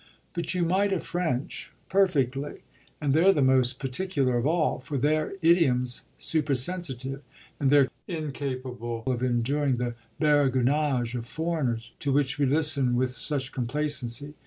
[0.33, 2.61] But you might a French, perfectly,
[2.99, 7.21] and they're the most particular of all; for their idiom's supersensitive
[7.59, 13.51] and they're incapable of enduring the baragouinage of foreigners, to which we listen with such
[13.51, 14.33] complacency.